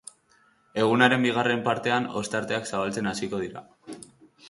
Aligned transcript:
Egunaren 0.83 1.27
bigarren 1.27 1.63
partean 1.69 2.09
ostarteak 2.25 2.69
zabaltzen 2.73 3.15
hasiko 3.15 3.47
dira. 3.47 3.69